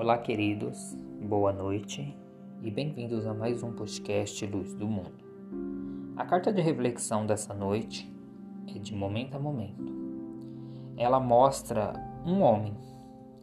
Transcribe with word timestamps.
Olá, 0.00 0.16
queridos, 0.16 0.96
boa 1.20 1.52
noite 1.52 2.16
e 2.62 2.70
bem-vindos 2.70 3.26
a 3.26 3.34
mais 3.34 3.62
um 3.62 3.70
podcast 3.70 4.46
Luz 4.46 4.72
do 4.72 4.88
Mundo. 4.88 5.12
A 6.16 6.24
carta 6.24 6.50
de 6.50 6.62
reflexão 6.62 7.26
dessa 7.26 7.52
noite 7.52 8.10
é 8.74 8.78
de 8.78 8.94
momento 8.94 9.34
a 9.34 9.38
momento. 9.38 9.92
Ela 10.96 11.20
mostra 11.20 11.92
um 12.24 12.40
homem. 12.40 12.74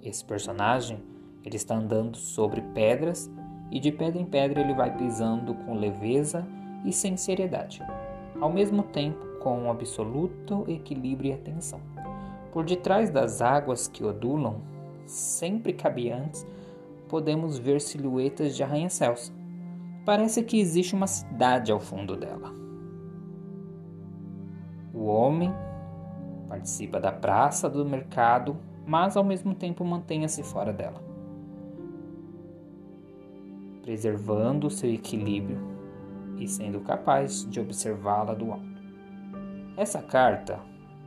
Esse 0.02 0.26
personagem 0.26 0.98
ele 1.46 1.58
está 1.58 1.76
andando 1.76 2.18
sobre 2.18 2.62
pedras 2.74 3.32
e 3.70 3.80
de 3.80 3.92
pedra 3.92 4.20
em 4.20 4.26
pedra 4.26 4.60
ele 4.60 4.74
vai 4.74 4.98
pisando 4.98 5.54
com 5.54 5.76
leveza 5.76 6.44
e 6.84 6.92
sinceridade, 6.92 7.84
ao 8.42 8.52
mesmo 8.52 8.82
tempo 8.82 9.24
com 9.44 9.70
absoluto 9.70 10.66
equilíbrio 10.68 11.30
e 11.30 11.34
atenção. 11.36 11.80
Por 12.52 12.66
detrás 12.66 13.12
das 13.12 13.44
águas 13.44 13.88
que 13.88 14.04
odulam, 14.04 14.60
sempre 15.08 15.74
cabeantes, 15.74 16.46
podemos 17.08 17.58
ver 17.58 17.82
silhuetas 17.82 18.56
de 18.56 18.64
arranha-céus. 18.64 19.34
Parece 20.06 20.44
que 20.44 20.60
existe 20.60 20.96
uma 20.96 21.08
cidade 21.08 21.72
ao 21.72 21.80
fundo 21.80 22.16
dela. 22.16 22.52
O 24.94 25.06
homem 25.06 25.54
participa 26.48 27.00
da 27.00 27.12
praça 27.12 27.70
do 27.70 27.86
mercado, 27.86 28.58
mas 28.86 29.18
ao 29.18 29.24
mesmo 29.24 29.54
tempo 29.54 29.84
mantenha-se 29.84 30.42
fora 30.44 30.72
dela, 30.72 31.02
preservando 33.84 34.70
seu 34.70 34.90
equilíbrio 34.90 35.60
e 36.38 36.48
sendo 36.48 36.80
capaz 36.82 37.46
de 37.50 37.60
observá-la 37.60 38.34
do 38.34 38.52
alto. 38.52 38.78
Essa 39.76 40.02
carta, 40.02 40.60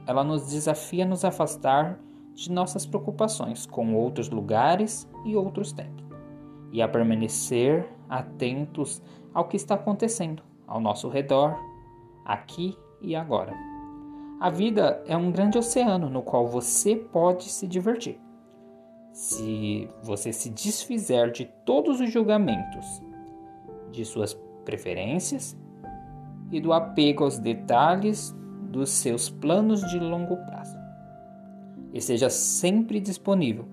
ela 0.07 0.23
nos 0.23 0.51
desafia 0.51 1.05
a 1.05 1.09
nos 1.09 1.25
afastar 1.25 1.99
de 2.35 2.51
nossas 2.51 2.87
preocupações 2.87 3.67
com 3.67 3.95
outros 3.95 4.29
lugares 4.29 5.09
e 5.25 5.37
outros 5.37 5.73
tempos, 5.73 6.05
e 6.73 6.81
a 6.81 6.89
permanecer 6.89 7.89
atentos 8.09 9.03
ao 9.33 9.47
que 9.47 9.57
está 9.57 9.75
acontecendo 9.75 10.43
ao 10.67 10.81
nosso 10.81 11.09
redor, 11.09 11.57
aqui 12.25 12.77
e 13.01 13.15
agora. 13.15 13.55
A 14.41 14.49
vida 14.49 15.03
é 15.07 15.17
um 15.17 15.31
grande 15.31 15.59
oceano 15.59 16.09
no 16.09 16.23
qual 16.23 16.47
você 16.47 16.97
pode 16.97 17.45
se 17.45 17.67
divertir. 17.67 18.19
Se 19.13 19.91
você 20.03 20.33
se 20.33 20.49
desfizer 20.49 21.31
de 21.31 21.45
todos 21.67 22.01
os 22.01 22.11
julgamentos, 22.11 23.03
de 23.91 24.05
suas 24.05 24.35
preferências 24.65 25.57
e 26.51 26.61
do 26.61 26.73
apego 26.73 27.25
aos 27.25 27.39
detalhes 27.39 28.35
dos 28.63 28.91
seus 28.91 29.29
planos 29.29 29.83
de 29.91 29.99
longo 29.99 30.37
prazo 30.47 30.80
e 31.93 32.01
seja 32.01 32.31
sempre 32.31 33.01
disponível 33.01 33.65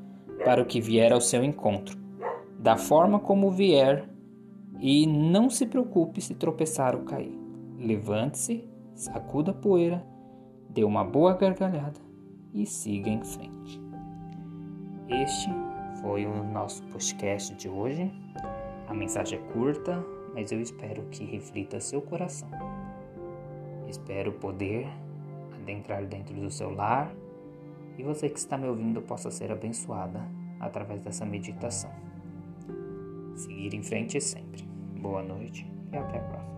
para 0.43 0.61
o 0.61 0.65
que 0.65 0.79
vier 0.79 1.11
ao 1.11 1.21
seu 1.21 1.43
encontro, 1.43 1.97
da 2.59 2.77
forma 2.77 3.19
como 3.19 3.51
vier, 3.51 4.07
e 4.79 5.07
não 5.07 5.49
se 5.49 5.65
preocupe 5.65 6.21
se 6.21 6.35
tropeçar 6.35 6.95
ou 6.95 7.01
cair. 7.01 7.35
Levante-se, 7.79 8.63
sacuda 8.95 9.51
a 9.51 9.53
poeira, 9.53 10.05
dê 10.69 10.83
uma 10.83 11.03
boa 11.03 11.33
gargalhada 11.33 11.99
e 12.53 12.65
siga 12.65 13.09
em 13.09 13.23
frente. 13.23 13.81
Este 15.09 15.49
foi 16.01 16.25
o 16.25 16.43
nosso 16.43 16.83
podcast 16.83 17.55
de 17.55 17.67
hoje. 17.67 18.11
A 18.87 18.93
mensagem 18.93 19.39
é 19.39 19.53
curta, 19.53 20.03
mas 20.33 20.51
eu 20.51 20.61
espero 20.61 21.03
que 21.09 21.23
reflita 21.25 21.79
seu 21.79 22.01
coração. 22.01 22.49
Espero 23.87 24.33
poder 24.33 24.87
adentrar 25.55 26.05
dentro 26.05 26.35
do 26.35 26.51
seu 26.51 26.73
lar 26.73 27.11
e 27.97 28.03
você 28.03 28.29
que 28.29 28.39
está 28.39 28.57
me 28.57 28.67
ouvindo 28.67 29.01
possa 29.01 29.31
ser 29.31 29.51
abençoada 29.51 30.21
através 30.59 31.01
dessa 31.01 31.25
meditação. 31.25 31.91
Seguir 33.35 33.73
em 33.73 33.83
frente 33.83 34.19
sempre. 34.21 34.63
Boa 34.99 35.23
noite 35.23 35.69
e 35.91 35.97
até 35.97 36.17
a 36.17 36.21
próxima. 36.21 36.56